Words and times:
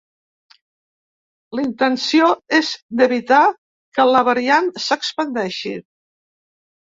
La 1.59 1.65
intenció 1.65 2.29
és 2.61 2.71
d’evitar 3.01 3.43
que 3.99 4.07
la 4.13 4.25
variant 4.31 4.71
s’expandeixi. 4.87 5.75